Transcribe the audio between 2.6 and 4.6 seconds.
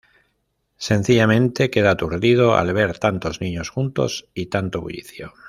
ver tantos niños juntos y